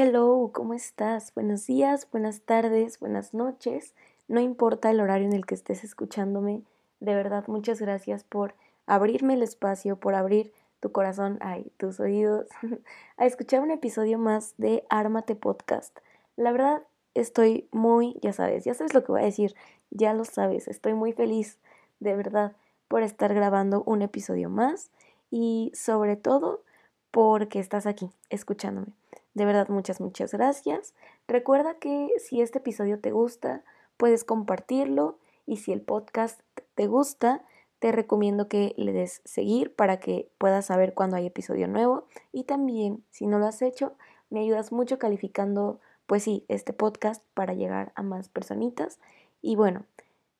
[0.00, 1.34] Hello, ¿cómo estás?
[1.34, 3.94] Buenos días, buenas tardes, buenas noches.
[4.28, 6.62] No importa el horario en el que estés escuchándome,
[7.00, 8.54] de verdad muchas gracias por
[8.86, 12.46] abrirme el espacio, por abrir tu corazón, ay, tus oídos,
[13.16, 15.98] a escuchar un episodio más de Ármate Podcast.
[16.36, 16.84] La verdad,
[17.14, 19.56] estoy muy, ya sabes, ya sabes lo que voy a decir,
[19.90, 21.58] ya lo sabes, estoy muy feliz,
[21.98, 22.52] de verdad,
[22.86, 24.92] por estar grabando un episodio más
[25.32, 26.62] y sobre todo
[27.10, 28.92] porque estás aquí escuchándome.
[29.38, 30.94] De verdad, muchas, muchas gracias.
[31.28, 33.62] Recuerda que si este episodio te gusta,
[33.96, 35.16] puedes compartirlo
[35.46, 36.40] y si el podcast
[36.74, 37.44] te gusta,
[37.78, 42.08] te recomiendo que le des seguir para que puedas saber cuando hay episodio nuevo.
[42.32, 43.92] Y también, si no lo has hecho,
[44.28, 48.98] me ayudas mucho calificando, pues sí, este podcast para llegar a más personitas.
[49.40, 49.84] Y bueno,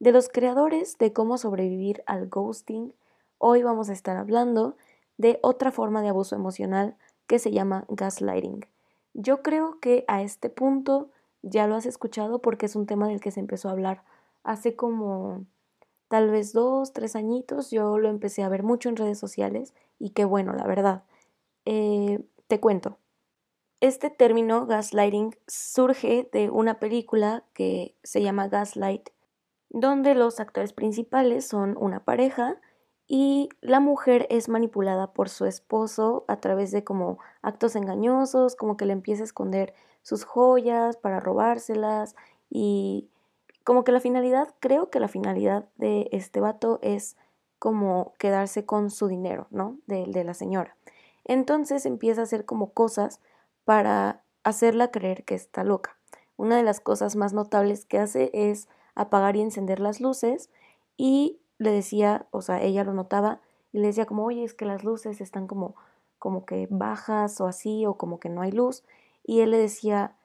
[0.00, 2.92] de los creadores de cómo sobrevivir al ghosting,
[3.38, 4.76] hoy vamos a estar hablando
[5.18, 6.96] de otra forma de abuso emocional
[7.28, 8.66] que se llama gaslighting.
[9.20, 11.10] Yo creo que a este punto
[11.42, 14.04] ya lo has escuchado porque es un tema del que se empezó a hablar
[14.44, 15.44] hace como
[16.06, 17.72] tal vez dos, tres añitos.
[17.72, 21.02] Yo lo empecé a ver mucho en redes sociales y qué bueno, la verdad.
[21.64, 22.96] Eh, te cuento.
[23.80, 29.08] Este término gaslighting surge de una película que se llama Gaslight,
[29.68, 32.60] donde los actores principales son una pareja
[33.08, 38.76] y la mujer es manipulada por su esposo a través de como actos engañosos, como
[38.76, 42.14] que le empieza a esconder sus joyas para robárselas
[42.50, 43.08] y
[43.64, 47.16] como que la finalidad, creo que la finalidad de este vato es
[47.58, 49.78] como quedarse con su dinero, ¿no?
[49.86, 50.76] De, de la señora.
[51.24, 53.20] Entonces empieza a hacer como cosas
[53.64, 55.96] para hacerla creer que está loca.
[56.36, 60.50] Una de las cosas más notables que hace es apagar y encender las luces
[60.96, 63.40] y le decía, o sea, ella lo notaba
[63.72, 65.74] y le decía como, oye, es que las luces están como,
[66.18, 68.84] como que bajas o así, o como que no hay luz.
[69.24, 70.16] Y él le decía,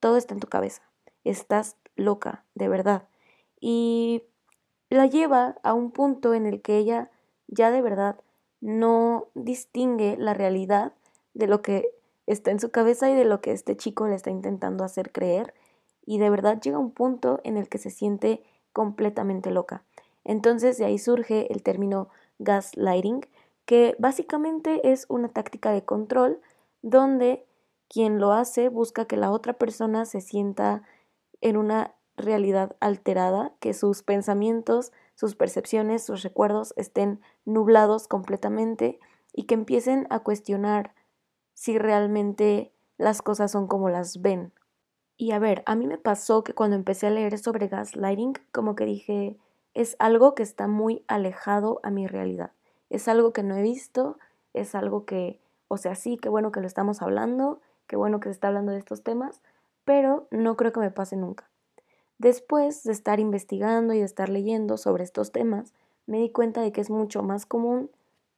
[0.00, 0.82] todo está en tu cabeza,
[1.24, 3.08] estás loca, de verdad.
[3.60, 4.24] Y
[4.88, 7.10] la lleva a un punto en el que ella
[7.46, 8.18] ya de verdad
[8.60, 10.92] no distingue la realidad
[11.34, 11.88] de lo que
[12.26, 15.54] está en su cabeza y de lo que este chico le está intentando hacer creer.
[16.04, 18.42] Y de verdad llega un punto en el que se siente
[18.72, 19.84] completamente loca.
[20.24, 22.08] Entonces de ahí surge el término
[22.38, 23.26] gaslighting,
[23.64, 26.40] que básicamente es una táctica de control
[26.82, 27.46] donde
[27.88, 30.82] quien lo hace busca que la otra persona se sienta
[31.40, 39.00] en una realidad alterada, que sus pensamientos, sus percepciones, sus recuerdos estén nublados completamente
[39.32, 40.94] y que empiecen a cuestionar
[41.54, 44.52] si realmente las cosas son como las ven.
[45.16, 48.74] Y a ver, a mí me pasó que cuando empecé a leer sobre gaslighting, como
[48.74, 49.36] que dije,
[49.80, 52.52] es algo que está muy alejado a mi realidad.
[52.90, 54.18] Es algo que no he visto,
[54.52, 58.28] es algo que, o sea, sí, qué bueno que lo estamos hablando, qué bueno que
[58.28, 59.40] se está hablando de estos temas,
[59.86, 61.48] pero no creo que me pase nunca.
[62.18, 65.72] Después de estar investigando y de estar leyendo sobre estos temas,
[66.06, 67.90] me di cuenta de que es mucho más común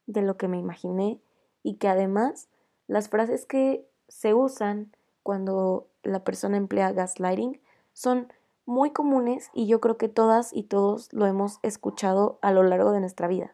[0.06, 1.20] de lo que me imaginé
[1.64, 2.48] y que además
[2.86, 4.94] las frases que se usan
[5.24, 7.60] cuando la persona emplea gaslighting
[7.92, 8.32] son
[8.66, 12.92] muy comunes y yo creo que todas y todos lo hemos escuchado a lo largo
[12.92, 13.52] de nuestra vida.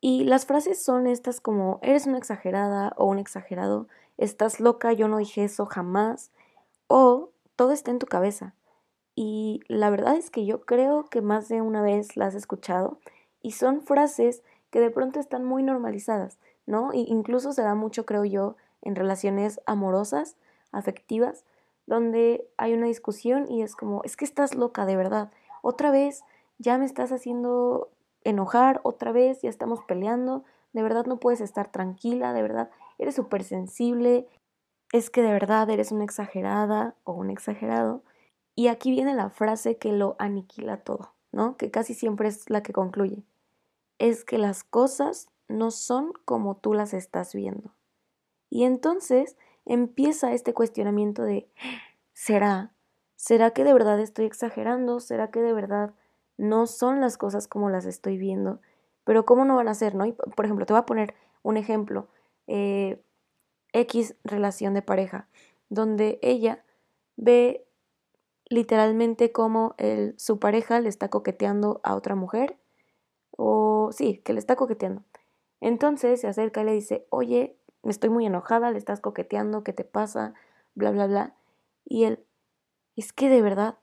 [0.00, 3.86] Y las frases son estas como eres una exagerada o un exagerado,
[4.18, 6.32] estás loca, yo no dije eso jamás,
[6.88, 8.54] o todo está en tu cabeza.
[9.14, 12.98] Y la verdad es que yo creo que más de una vez las has escuchado
[13.42, 16.92] y son frases que de pronto están muy normalizadas, ¿no?
[16.92, 20.36] Y incluso se da mucho, creo yo, en relaciones amorosas,
[20.72, 21.44] afectivas,
[21.86, 25.30] donde hay una discusión y es como, es que estás loca, de verdad.
[25.62, 26.22] Otra vez
[26.58, 27.90] ya me estás haciendo
[28.24, 33.14] enojar, otra vez ya estamos peleando, de verdad no puedes estar tranquila, de verdad eres
[33.14, 34.26] súper sensible,
[34.92, 38.02] es que de verdad eres una exagerada o un exagerado.
[38.54, 41.56] Y aquí viene la frase que lo aniquila todo, ¿no?
[41.56, 43.24] Que casi siempre es la que concluye.
[43.98, 47.74] Es que las cosas no son como tú las estás viendo.
[48.50, 51.48] Y entonces empieza este cuestionamiento de,
[52.12, 52.74] ¿será?
[53.16, 55.00] ¿Será que de verdad estoy exagerando?
[55.00, 55.94] ¿Será que de verdad
[56.36, 58.60] no son las cosas como las estoy viendo?
[59.04, 59.94] Pero ¿cómo no van a ser?
[59.94, 60.12] ¿no?
[60.14, 62.08] por ejemplo, te voy a poner un ejemplo.
[62.46, 63.02] Eh,
[63.72, 65.28] X relación de pareja,
[65.68, 66.64] donde ella
[67.16, 67.66] ve
[68.48, 72.58] literalmente como el, su pareja le está coqueteando a otra mujer,
[73.30, 75.02] o sí, que le está coqueteando.
[75.60, 77.56] Entonces se acerca y le dice, oye,
[77.90, 80.34] estoy muy enojada, le estás coqueteando, ¿qué te pasa?
[80.74, 81.34] Bla, bla, bla.
[81.84, 82.24] Y él,
[82.96, 83.78] es que de verdad,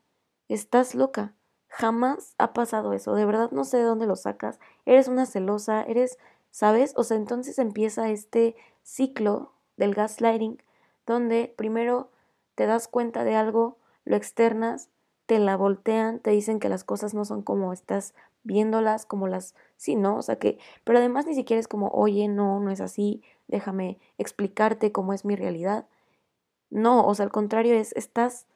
[0.48, 1.34] estás loca.
[1.68, 3.14] Jamás ha pasado eso.
[3.14, 4.60] De verdad no sé de dónde lo sacas.
[4.86, 6.18] Eres una celosa, eres,
[6.50, 6.94] ¿sabes?
[6.96, 10.62] O sea, entonces empieza este ciclo del gaslighting
[11.06, 12.12] donde primero
[12.56, 14.90] te das cuenta de algo, lo externas,
[15.26, 18.14] te la voltean, te dicen que las cosas no son como estás
[18.44, 20.18] viéndolas, como las, sí, ¿no?
[20.18, 24.00] O sea que, pero además ni siquiera es como, oye, no, no es así, déjame
[24.18, 25.88] explicarte cómo es mi realidad.
[26.70, 28.48] No, o sea, al contrario es, estás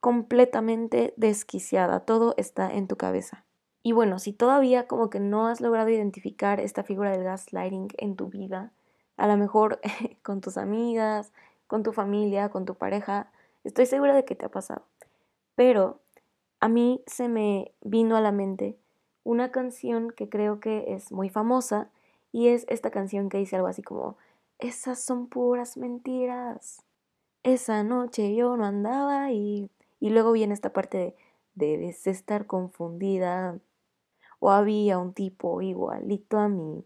[0.00, 3.44] completamente desquiciada, todo está en tu cabeza.
[3.82, 8.16] Y bueno, si todavía como que no has logrado identificar esta figura del gaslighting en
[8.16, 8.72] tu vida,
[9.16, 9.80] a lo mejor
[10.22, 11.32] con tus amigas,
[11.66, 13.30] con tu familia, con tu pareja,
[13.64, 14.84] estoy segura de que te ha pasado.
[15.54, 16.00] Pero
[16.60, 18.76] a mí se me vino a la mente
[19.24, 21.90] una canción que creo que es muy famosa
[22.32, 24.16] y es esta canción que dice algo así como,
[24.58, 26.82] esas son puras mentiras.
[27.42, 29.70] Esa noche yo no andaba y...
[30.02, 31.16] Y luego viene esta parte de,
[31.54, 33.58] debes estar confundida
[34.38, 36.84] o había un tipo igualito a mí.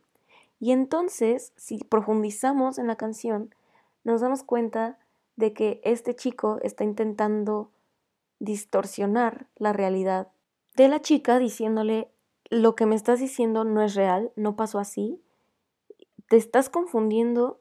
[0.58, 3.54] Y entonces, si profundizamos en la canción,
[4.02, 4.98] nos damos cuenta
[5.36, 7.70] de que este chico está intentando
[8.40, 10.28] distorsionar la realidad
[10.74, 12.10] de la chica diciéndole
[12.54, 15.20] lo que me estás diciendo no es real, no pasó así,
[16.28, 17.60] te estás confundiendo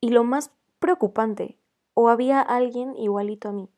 [0.00, 1.58] y lo más preocupante,
[1.94, 3.68] o había alguien igualito a mí.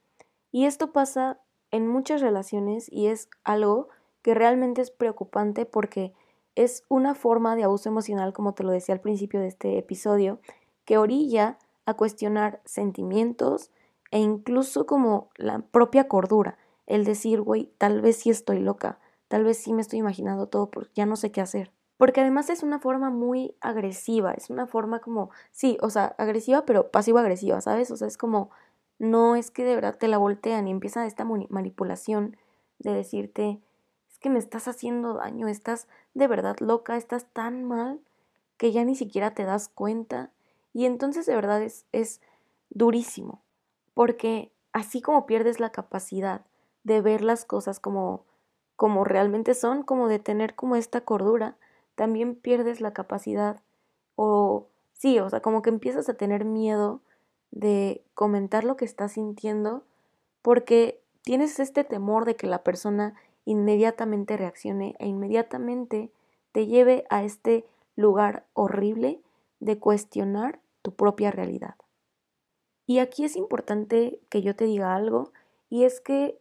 [0.52, 1.40] Y esto pasa
[1.70, 3.88] en muchas relaciones y es algo
[4.22, 6.12] que realmente es preocupante porque
[6.54, 10.40] es una forma de abuso emocional, como te lo decía al principio de este episodio,
[10.84, 13.70] que orilla a cuestionar sentimientos
[14.10, 18.98] e incluso como la propia cordura, el decir, güey, tal vez sí estoy loca,
[19.28, 21.72] tal vez sí me estoy imaginando todo porque ya no sé qué hacer.
[21.96, 26.64] Porque además es una forma muy agresiva, es una forma como, sí, o sea, agresiva,
[26.64, 27.90] pero pasivo-agresiva, ¿sabes?
[27.90, 28.50] O sea, es como,
[28.98, 32.36] no es que de verdad te la voltean y empieza esta manipulación
[32.78, 33.60] de decirte,
[34.18, 38.00] que me estás haciendo daño, estás de verdad loca, estás tan mal
[38.56, 40.32] que ya ni siquiera te das cuenta.
[40.72, 42.20] Y entonces de verdad es, es
[42.70, 43.42] durísimo,
[43.94, 46.44] porque así como pierdes la capacidad
[46.84, 48.24] de ver las cosas como,
[48.78, 51.56] como realmente son, como de tener como esta cordura,
[51.96, 53.60] también pierdes la capacidad
[54.14, 57.00] o sí, o sea, como que empiezas a tener miedo
[57.50, 59.82] de comentar lo que estás sintiendo
[60.42, 63.14] porque tienes este temor de que la persona
[63.44, 66.12] inmediatamente reaccione e inmediatamente
[66.52, 67.64] te lleve a este
[67.96, 69.20] lugar horrible
[69.58, 71.74] de cuestionar tu propia realidad.
[72.86, 75.32] Y aquí es importante que yo te diga algo,
[75.68, 76.38] y es que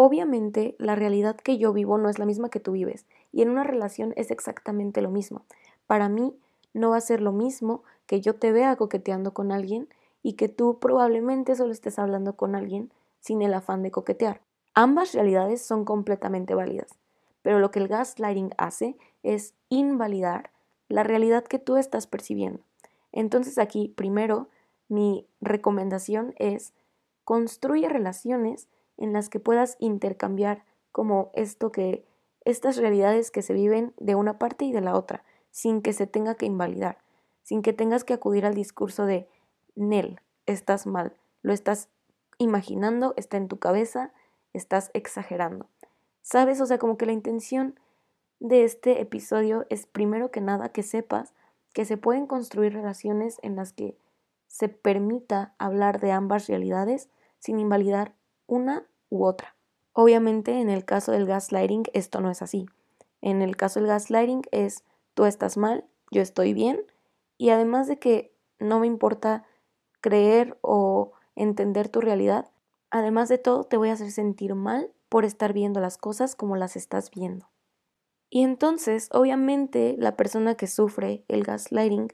[0.00, 3.50] obviamente la realidad que yo vivo no es la misma que tú vives, y en
[3.50, 5.42] una relación es exactamente lo mismo.
[5.88, 6.38] Para mí
[6.72, 9.88] no va a ser lo mismo que yo te vea coqueteando con alguien
[10.22, 14.40] y que tú probablemente solo estés hablando con alguien sin el afán de coquetear.
[14.72, 16.90] Ambas realidades son completamente válidas,
[17.42, 20.52] pero lo que el gaslighting hace es invalidar
[20.88, 22.60] la realidad que tú estás percibiendo.
[23.10, 24.46] Entonces aquí, primero,
[24.86, 26.72] mi recomendación es
[27.24, 28.68] construye relaciones
[28.98, 32.04] en las que puedas intercambiar como esto que
[32.44, 36.06] estas realidades que se viven de una parte y de la otra, sin que se
[36.06, 36.98] tenga que invalidar,
[37.42, 39.28] sin que tengas que acudir al discurso de
[39.74, 41.88] Nel, estás mal, lo estás
[42.38, 44.12] imaginando, está en tu cabeza,
[44.52, 45.68] estás exagerando.
[46.22, 46.60] ¿Sabes?
[46.60, 47.78] O sea, como que la intención
[48.40, 51.34] de este episodio es primero que nada que sepas
[51.72, 53.96] que se pueden construir relaciones en las que
[54.46, 57.08] se permita hablar de ambas realidades
[57.38, 58.14] sin invalidar
[58.46, 59.56] una otra.
[59.92, 62.66] Obviamente en el caso del gaslighting esto no es así.
[63.20, 64.84] En el caso del gaslighting es
[65.14, 66.80] tú estás mal, yo estoy bien
[67.36, 69.44] y además de que no me importa
[70.00, 72.50] creer o entender tu realidad,
[72.90, 76.56] Además de todo, te voy a hacer sentir mal por estar viendo las cosas como
[76.56, 77.48] las estás viendo.
[78.30, 82.12] Y entonces, obviamente, la persona que sufre el gaslighting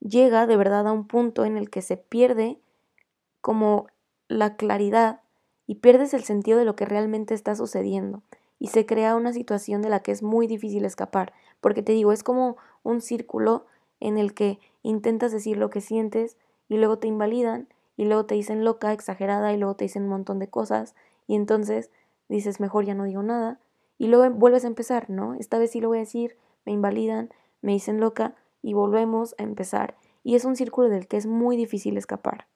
[0.00, 2.60] llega de verdad a un punto en el que se pierde
[3.40, 3.86] como
[4.28, 5.21] la claridad
[5.72, 8.20] y pierdes el sentido de lo que realmente está sucediendo
[8.58, 12.12] y se crea una situación de la que es muy difícil escapar, porque te digo,
[12.12, 13.64] es como un círculo
[13.98, 16.36] en el que intentas decir lo que sientes
[16.68, 20.10] y luego te invalidan y luego te dicen loca, exagerada y luego te dicen un
[20.10, 20.94] montón de cosas
[21.26, 21.90] y entonces
[22.28, 23.58] dices mejor ya no digo nada
[23.96, 25.32] y luego vuelves a empezar, ¿no?
[25.32, 26.36] Esta vez sí lo voy a decir,
[26.66, 27.30] me invalidan,
[27.62, 31.56] me dicen loca y volvemos a empezar y es un círculo del que es muy
[31.56, 32.46] difícil escapar.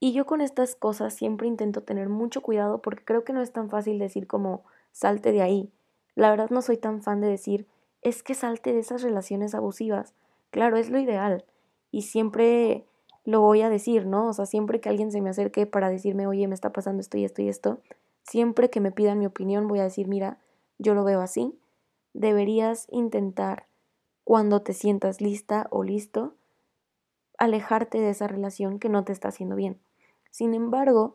[0.00, 3.52] Y yo con estas cosas siempre intento tener mucho cuidado porque creo que no es
[3.52, 5.70] tan fácil decir como salte de ahí.
[6.14, 7.66] La verdad no soy tan fan de decir
[8.02, 10.14] es que salte de esas relaciones abusivas.
[10.50, 11.44] Claro, es lo ideal
[11.90, 12.86] y siempre
[13.24, 14.28] lo voy a decir, ¿no?
[14.28, 17.18] O sea, siempre que alguien se me acerque para decirme, oye, me está pasando esto
[17.18, 17.80] y esto y esto,
[18.22, 20.38] siempre que me pidan mi opinión voy a decir, mira,
[20.78, 21.58] yo lo veo así,
[22.14, 23.66] deberías intentar,
[24.24, 26.34] cuando te sientas lista o listo,
[27.38, 29.78] alejarte de esa relación que no te está haciendo bien.
[30.30, 31.14] Sin embargo,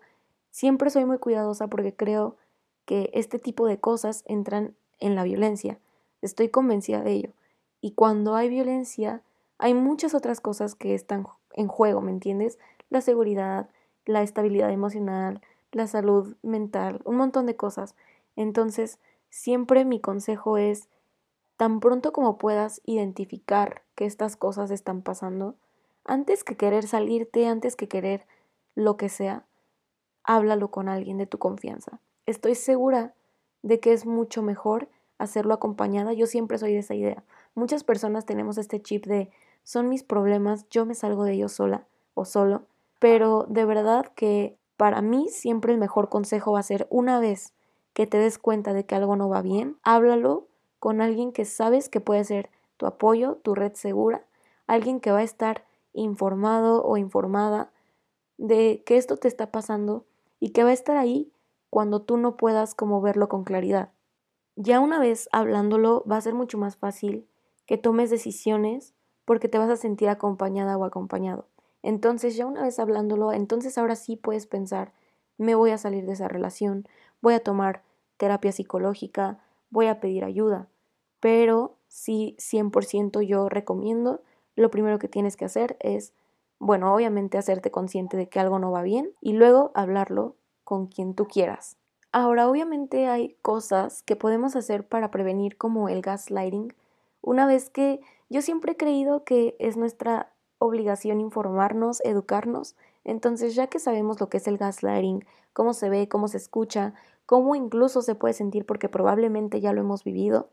[0.52, 2.38] siempre soy muy cuidadosa porque creo
[2.86, 5.80] que este tipo de cosas entran en la violencia.
[6.22, 7.34] Estoy convencida de ello.
[7.82, 9.22] Y cuando hay violencia,
[9.58, 12.60] hay muchas otras cosas que están en juego, ¿me entiendes?
[12.90, 13.70] La seguridad,
[14.06, 15.42] la estabilidad emocional,
[15.72, 17.96] la salud mental, un montón de cosas.
[18.36, 20.90] Entonces, siempre mi consejo es,
[21.58, 25.56] tan pronto como puedas identificar que estas cosas están pasando,
[26.04, 28.28] antes que querer salirte, antes que querer
[28.76, 29.46] lo que sea,
[30.24, 32.00] háblalo con alguien de tu confianza.
[32.26, 33.14] Estoy segura
[33.64, 36.14] de que es mucho mejor hacerlo acompañada.
[36.14, 37.24] Yo siempre soy de esa idea.
[37.56, 39.32] Muchas personas tenemos este chip de
[39.64, 42.64] son mis problemas, yo me salgo de ellos sola o solo,
[43.00, 47.54] pero de verdad que para mí siempre el mejor consejo va a ser una vez
[47.94, 50.48] que te des cuenta de que algo no va bien, háblalo
[50.80, 54.26] con alguien que sabes que puede ser tu apoyo, tu red segura,
[54.68, 57.72] alguien que va a estar informado o informada
[58.38, 60.06] de que esto te está pasando
[60.40, 61.32] y que va a estar ahí
[61.70, 63.92] cuando tú no puedas como verlo con claridad.
[64.56, 67.28] Ya una vez hablándolo va a ser mucho más fácil
[67.66, 68.94] que tomes decisiones
[69.26, 71.48] porque te vas a sentir acompañada o acompañado.
[71.82, 74.94] Entonces ya una vez hablándolo, entonces ahora sí puedes pensar,
[75.38, 76.88] me voy a salir de esa relación,
[77.22, 77.84] voy a tomar
[78.18, 79.40] terapia psicológica,
[79.70, 80.68] voy a pedir ayuda.
[81.20, 84.22] Pero sí, 100% yo recomiendo,
[84.56, 86.14] lo primero que tienes que hacer es,
[86.60, 91.14] bueno, obviamente hacerte consciente de que algo no va bien y luego hablarlo con quien
[91.14, 91.78] tú quieras.
[92.12, 96.74] Ahora, obviamente hay cosas que podemos hacer para prevenir como el gaslighting,
[97.22, 103.68] una vez que yo siempre he creído que es nuestra obligación informarnos, educarnos, entonces ya
[103.68, 106.94] que sabemos lo que es el gaslighting, cómo se ve, cómo se escucha,
[107.26, 110.50] cómo incluso se puede sentir porque probablemente ya lo hemos vivido,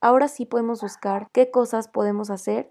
[0.00, 2.70] ahora sí podemos buscar qué cosas podemos hacer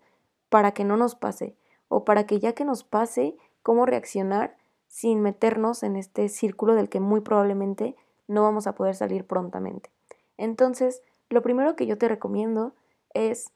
[0.49, 1.55] para que no nos pase
[1.87, 6.89] o para que ya que nos pase, cómo reaccionar sin meternos en este círculo del
[6.89, 7.95] que muy probablemente
[8.27, 9.89] no vamos a poder salir prontamente.
[10.37, 12.73] Entonces, lo primero que yo te recomiendo
[13.13, 13.51] es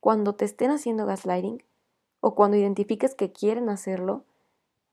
[0.00, 1.62] cuando te estén haciendo gaslighting
[2.20, 4.24] o cuando identifiques que quieren hacerlo,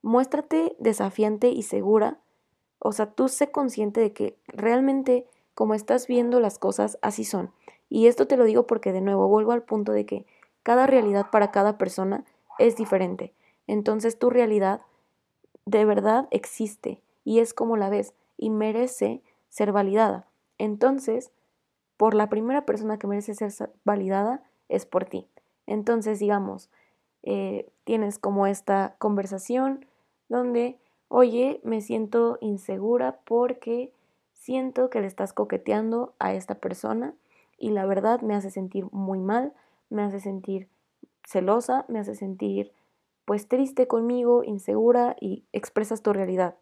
[0.02, 2.18] muéstrate desafiante y segura.
[2.78, 7.52] O sea, tú sé consciente de que realmente como estás viendo las cosas, así son.
[7.88, 10.26] Y esto te lo digo porque de nuevo vuelvo al punto de que
[10.62, 12.24] cada realidad para cada persona
[12.60, 13.32] es diferente.
[13.66, 14.82] Entonces tu realidad
[15.64, 20.26] de verdad existe y es como la ves y merece ser validada.
[20.58, 21.32] Entonces,
[21.96, 25.26] por la primera persona que merece ser validada es por ti.
[25.66, 26.70] Entonces, digamos,
[27.22, 29.86] eh, tienes como esta conversación
[30.28, 33.92] donde, oye, me siento insegura porque
[34.32, 37.14] siento que le estás coqueteando a esta persona
[37.58, 39.52] y la verdad me hace sentir muy mal,
[39.90, 40.68] me hace sentir
[41.24, 42.72] celosa, me hace sentir
[43.24, 46.56] pues triste conmigo, insegura y expresas tu realidad,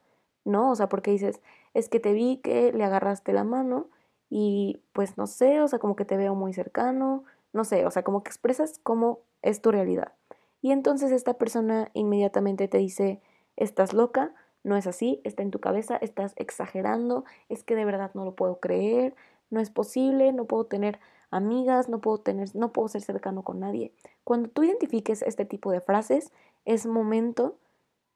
[0.44, 0.70] ¿no?
[0.70, 1.40] O sea, porque dices,
[1.72, 3.88] es que te vi que le agarraste la mano
[4.28, 7.90] y pues no sé, o sea, como que te veo muy cercano, no sé, o
[7.90, 10.12] sea, como que expresas cómo es tu realidad.
[10.60, 13.22] Y entonces esta persona inmediatamente te dice,
[13.56, 14.34] estás loca,
[14.64, 18.34] no es así, está en tu cabeza, estás exagerando, es que de verdad no lo
[18.34, 19.14] puedo creer,
[19.50, 20.98] no es posible, no puedo tener
[21.30, 23.92] amigas, no puedo tener, no puedo ser cercano con nadie.
[24.25, 26.32] Cuando tú identifiques este tipo de frases,
[26.64, 27.56] es momento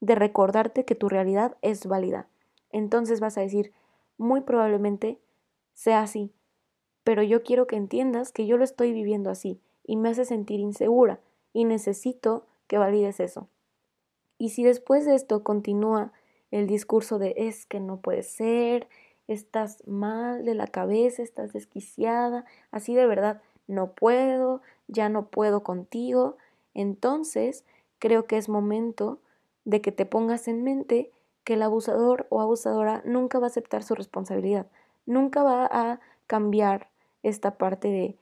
[0.01, 2.27] de recordarte que tu realidad es válida.
[2.71, 3.73] Entonces vas a decir,
[4.19, 5.19] muy probablemente
[5.75, 6.33] sea así,
[7.05, 10.61] pero yo quiero que entiendas que yo lo estoy viviendo así y me hace sentir
[10.61, 11.21] insegura
[11.53, 13.49] y necesito que valides eso.
[14.39, 16.13] Y si después de esto continúa
[16.51, 18.89] el discurso de es que no puede ser,
[19.29, 25.63] estás mal de la cabeza, estás desquiciada, así de verdad, no puedo, ya no puedo
[25.63, 26.37] contigo,
[26.75, 27.65] entonces
[27.99, 29.19] creo que es momento
[29.65, 31.11] de que te pongas en mente
[31.45, 34.67] que el abusador o abusadora nunca va a aceptar su responsabilidad,
[35.07, 36.89] nunca va a cambiar
[37.23, 38.17] esta parte de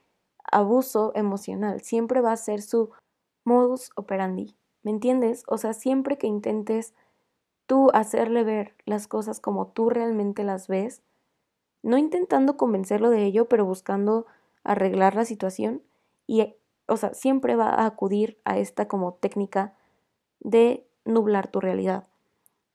[0.44, 2.90] abuso emocional, siempre va a ser su
[3.44, 5.44] modus operandi, ¿me entiendes?
[5.46, 6.94] O sea, siempre que intentes
[7.70, 11.02] tú hacerle ver las cosas como tú realmente las ves,
[11.84, 14.26] no intentando convencerlo de ello, pero buscando
[14.64, 15.80] arreglar la situación
[16.26, 16.56] y,
[16.88, 19.74] o sea, siempre va a acudir a esta como técnica
[20.40, 22.08] de nublar tu realidad.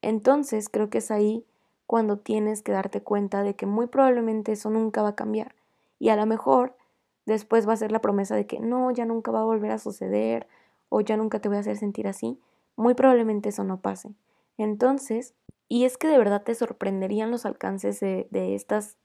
[0.01, 1.45] Entonces, creo que es ahí
[1.87, 5.55] cuando tienes que darte cuenta de que muy probablemente eso nunca va a cambiar
[5.99, 6.77] y a lo mejor
[7.25, 9.77] después va a ser la promesa de que no, ya nunca va a volver a
[9.77, 10.47] suceder
[10.87, 12.39] o ya nunca te voy a hacer sentir así,
[12.77, 14.15] muy probablemente eso no pase.
[14.57, 15.35] Entonces,
[15.67, 18.97] y es que de verdad te sorprenderían los alcances de, de estas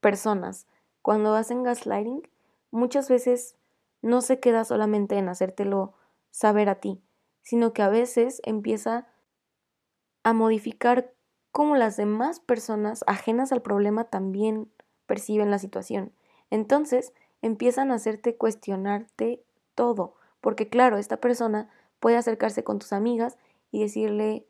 [0.00, 0.66] personas.
[1.02, 2.28] Cuando hacen gaslighting,
[2.70, 3.56] muchas veces
[4.02, 5.94] no se queda solamente en hacértelo
[6.30, 7.02] saber a ti,
[7.42, 9.08] sino que a veces empieza
[10.22, 11.12] a modificar
[11.52, 14.70] cómo las demás personas ajenas al problema también
[15.06, 16.12] perciben la situación.
[16.50, 19.42] Entonces, empiezan a hacerte cuestionarte
[19.74, 21.68] todo, porque claro, esta persona
[21.98, 23.38] puede acercarse con tus amigas
[23.70, 24.46] y decirle,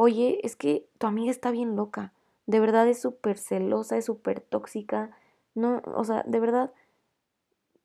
[0.00, 2.12] oye, es que tu amiga está bien loca,
[2.46, 5.10] de verdad es súper celosa, es súper tóxica,
[5.56, 6.72] no, o sea, de verdad,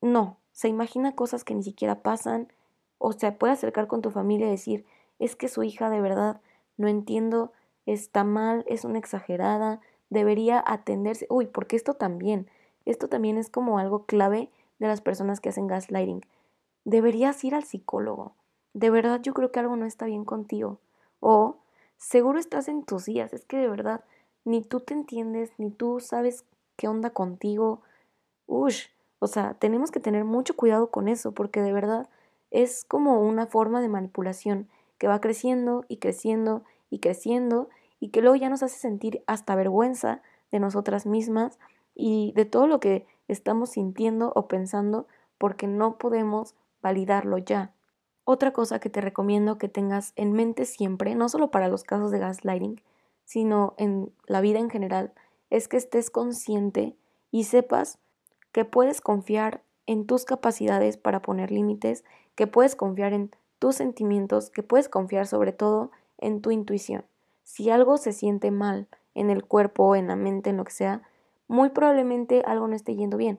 [0.00, 2.52] no, se imagina cosas que ni siquiera pasan,
[2.98, 4.86] o se puede acercar con tu familia y decir,
[5.18, 6.40] es que su hija de verdad,
[6.76, 7.50] no entiendo,
[7.84, 12.48] está mal, es una exagerada, debería atenderse, uy, porque esto también,
[12.84, 16.24] esto también es como algo clave de las personas que hacen gaslighting.
[16.84, 18.36] Deberías ir al psicólogo.
[18.72, 20.78] De verdad yo creo que algo no está bien contigo.
[21.18, 21.56] O
[22.04, 23.32] seguro estás en tus días.
[23.32, 24.04] Es que de verdad
[24.44, 26.44] ni tú te entiendes, ni tú sabes
[26.76, 27.82] qué onda contigo.
[28.46, 32.08] Ush, o sea, tenemos que tener mucho cuidado con eso porque de verdad
[32.50, 34.68] es como una forma de manipulación
[34.98, 37.68] que va creciendo y creciendo y creciendo
[38.00, 40.20] y que luego ya nos hace sentir hasta vergüenza
[40.52, 41.58] de nosotras mismas
[41.94, 45.06] y de todo lo que estamos sintiendo o pensando
[45.38, 47.73] porque no podemos validarlo ya.
[48.24, 52.10] Otra cosa que te recomiendo que tengas en mente siempre, no solo para los casos
[52.10, 52.80] de gaslighting,
[53.24, 55.12] sino en la vida en general,
[55.50, 56.96] es que estés consciente
[57.30, 57.98] y sepas
[58.52, 62.04] que puedes confiar en tus capacidades para poner límites,
[62.34, 67.04] que puedes confiar en tus sentimientos, que puedes confiar sobre todo en tu intuición.
[67.42, 71.02] Si algo se siente mal en el cuerpo, en la mente, en lo que sea,
[71.46, 73.38] muy probablemente algo no esté yendo bien.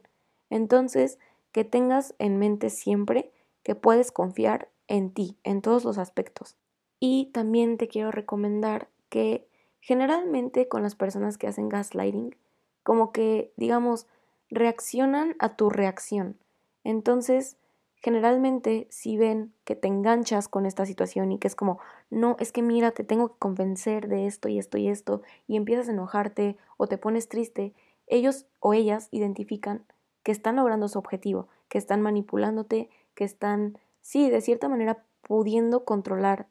[0.51, 1.17] Entonces,
[1.51, 3.31] que tengas en mente siempre
[3.63, 6.55] que puedes confiar en ti, en todos los aspectos.
[6.99, 9.47] Y también te quiero recomendar que
[9.81, 12.35] generalmente con las personas que hacen gaslighting,
[12.83, 14.07] como que, digamos,
[14.49, 16.37] reaccionan a tu reacción.
[16.83, 17.57] Entonces,
[18.05, 21.79] generalmente si ven que te enganchas con esta situación y que es como,
[22.11, 25.55] no, es que mira, te tengo que convencer de esto y esto y esto, y
[25.55, 27.73] empiezas a enojarte o te pones triste,
[28.07, 29.83] ellos o ellas identifican
[30.21, 35.83] que están logrando su objetivo, que están manipulándote, que están, sí, de cierta manera pudiendo
[35.83, 36.45] controlar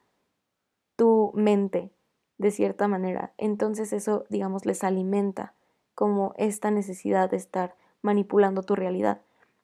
[0.96, 1.92] tu mente,
[2.36, 3.32] de cierta manera.
[3.38, 5.54] Entonces eso, digamos, les alimenta
[5.94, 9.20] como esta necesidad de estar manipulando tu realidad.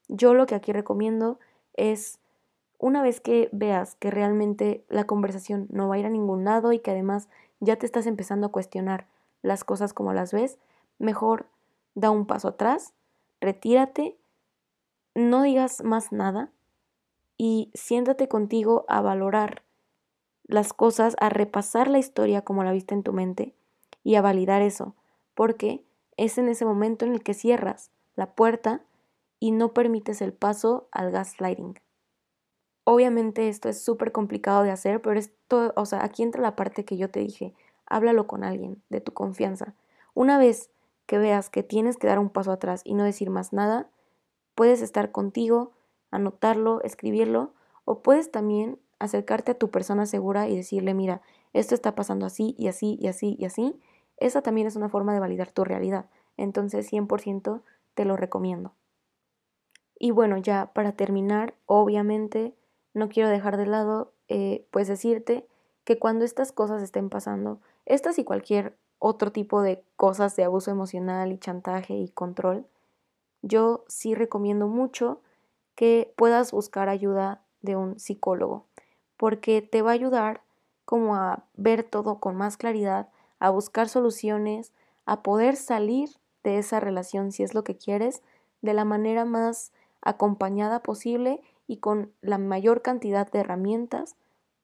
[0.06, 1.40] Yo lo que aquí recomiendo
[1.74, 2.20] es,
[2.78, 6.72] una vez que veas que realmente la conversación no va a ir a ningún lado
[6.72, 9.08] y que además ya te estás empezando a cuestionar
[9.42, 10.60] las cosas como las ves,
[11.00, 11.46] mejor
[11.96, 12.92] da un paso atrás,
[13.40, 14.16] retírate,
[15.16, 16.52] no digas más nada
[17.42, 19.62] y siéntate contigo a valorar
[20.44, 23.54] las cosas, a repasar la historia como la viste en tu mente
[24.04, 24.94] y a validar eso,
[25.32, 25.82] porque
[26.18, 28.82] es en ese momento en el que cierras la puerta
[29.38, 31.80] y no permites el paso al gaslighting.
[32.84, 36.84] Obviamente esto es súper complicado de hacer, pero esto, o sea, aquí entra la parte
[36.84, 37.54] que yo te dije,
[37.86, 39.74] háblalo con alguien de tu confianza.
[40.12, 40.68] Una vez
[41.06, 43.88] que veas que tienes que dar un paso atrás y no decir más nada,
[44.54, 45.72] puedes estar contigo,
[46.10, 47.52] anotarlo, escribirlo,
[47.84, 52.54] o puedes también acercarte a tu persona segura y decirle, mira, esto está pasando así
[52.58, 53.80] y así y así y así.
[54.18, 56.06] Esa también es una forma de validar tu realidad.
[56.36, 57.62] Entonces, 100%
[57.94, 58.74] te lo recomiendo.
[59.98, 62.54] Y bueno, ya para terminar, obviamente,
[62.94, 65.46] no quiero dejar de lado, eh, pues decirte
[65.84, 70.70] que cuando estas cosas estén pasando, estas y cualquier otro tipo de cosas de abuso
[70.70, 72.66] emocional y chantaje y control,
[73.42, 75.20] yo sí recomiendo mucho
[75.80, 78.66] que puedas buscar ayuda de un psicólogo,
[79.16, 80.42] porque te va a ayudar
[80.84, 84.74] como a ver todo con más claridad, a buscar soluciones,
[85.06, 86.10] a poder salir
[86.44, 88.22] de esa relación si es lo que quieres,
[88.60, 94.16] de la manera más acompañada posible y con la mayor cantidad de herramientas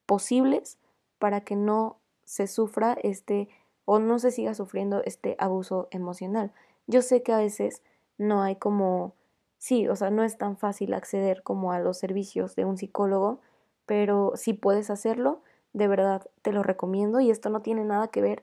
[0.05, 0.77] posibles
[1.19, 3.49] para que no se sufra este
[3.87, 6.53] o no se siga sufriendo este abuso emocional.
[6.87, 7.81] Yo sé que a veces
[8.19, 9.15] no hay como,
[9.59, 13.41] sí, o sea, no es tan fácil acceder como a los servicios de un psicólogo,
[13.87, 15.43] pero si puedes hacerlo,
[15.73, 18.43] de verdad te lo recomiendo y esto no tiene nada que ver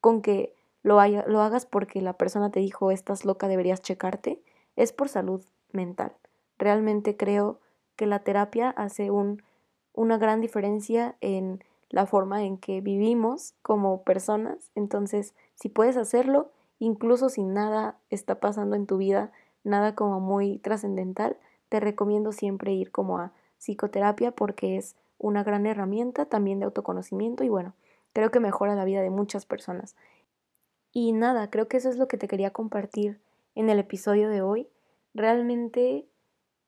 [0.00, 4.42] con que lo, haya, lo hagas porque la persona te dijo estás loca, deberías checarte,
[4.76, 6.12] es por salud mental.
[6.58, 7.60] Realmente creo
[7.96, 9.42] que la terapia hace un,
[9.92, 14.70] una gran diferencia en la forma en que vivimos como personas.
[14.74, 19.30] Entonces, si puedes hacerlo, incluso si nada está pasando en tu vida,
[19.64, 21.36] nada como muy trascendental,
[21.68, 27.44] te recomiendo siempre ir como a psicoterapia porque es una gran herramienta también de autoconocimiento
[27.44, 27.74] y bueno,
[28.12, 29.96] creo que mejora la vida de muchas personas.
[30.92, 33.20] Y nada, creo que eso es lo que te quería compartir
[33.54, 34.68] en el episodio de hoy.
[35.14, 36.06] Realmente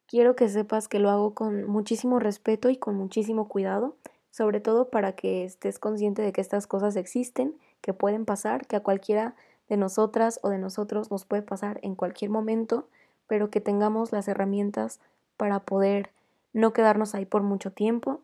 [0.07, 3.97] quiero que sepas que lo hago con muchísimo respeto y con muchísimo cuidado
[4.35, 8.75] sobre todo para que estés consciente de que estas cosas existen, que pueden pasar, que
[8.75, 9.37] a cualquiera
[9.69, 12.89] de nosotras o de nosotros nos puede pasar en cualquier momento,
[13.27, 15.01] pero que tengamos las herramientas
[15.37, 16.11] para poder
[16.53, 18.21] no quedarnos ahí por mucho tiempo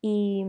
[0.00, 0.46] y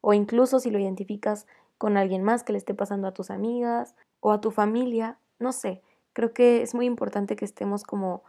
[0.00, 1.46] o incluso si lo identificas
[1.78, 5.52] con alguien más que le esté pasando a tus amigas o a tu familia, no
[5.52, 8.22] sé, creo que es muy importante que estemos como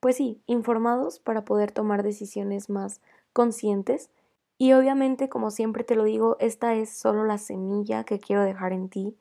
[0.00, 3.00] pues sí, informados para poder tomar decisiones más
[3.32, 4.10] conscientes.
[4.58, 8.72] Y obviamente, como siempre te lo digo, esta es solo la semilla que quiero dejar
[8.72, 9.16] en ti,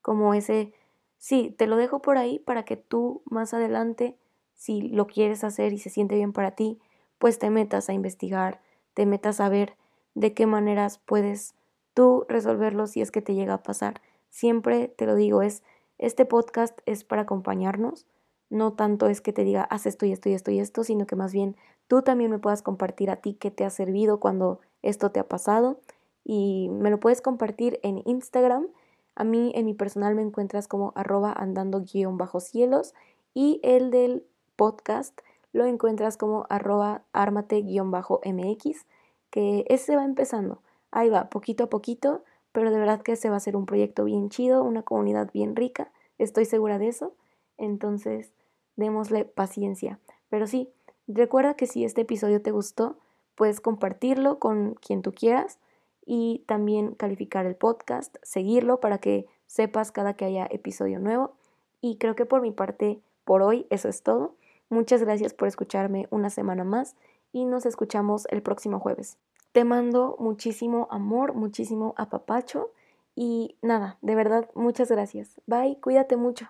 [0.00, 0.72] como ese,
[1.22, 4.18] sí, te lo dejo por ahí para que tú más adelante,
[4.54, 6.80] si lo quieres hacer y se siente bien para ti,
[7.18, 8.60] pues te metas a investigar,
[8.92, 9.76] te metas a ver
[10.16, 11.54] de qué maneras puedes
[11.94, 14.02] tú resolverlo si es que te llega a pasar.
[14.30, 15.62] Siempre te lo digo, es
[15.96, 18.08] este podcast es para acompañarnos,
[18.50, 21.06] no tanto es que te diga, haz esto y esto y esto y esto, sino
[21.06, 21.54] que más bien
[21.86, 25.28] tú también me puedas compartir a ti qué te ha servido cuando esto te ha
[25.28, 25.78] pasado
[26.24, 28.66] y me lo puedes compartir en Instagram.
[29.14, 32.94] A mí en mi personal me encuentras como arroba andando guion bajo cielos
[33.34, 34.24] y el del
[34.56, 35.20] podcast
[35.52, 38.86] lo encuentras como arroba armate guion bajo mx,
[39.30, 40.62] que ese va empezando.
[40.90, 44.04] Ahí va, poquito a poquito, pero de verdad que ese va a ser un proyecto
[44.04, 47.14] bien chido, una comunidad bien rica, estoy segura de eso.
[47.58, 48.32] Entonces,
[48.76, 49.98] démosle paciencia.
[50.28, 50.70] Pero sí,
[51.06, 52.96] recuerda que si este episodio te gustó,
[53.34, 55.58] puedes compartirlo con quien tú quieras
[56.04, 61.34] y también calificar el podcast, seguirlo para que sepas cada que haya episodio nuevo.
[61.80, 64.36] Y creo que por mi parte, por hoy, eso es todo.
[64.68, 66.96] Muchas gracias por escucharme una semana más
[67.32, 69.18] y nos escuchamos el próximo jueves.
[69.52, 72.70] Te mando muchísimo amor, muchísimo apapacho
[73.14, 75.40] y nada, de verdad, muchas gracias.
[75.46, 76.48] Bye, cuídate mucho.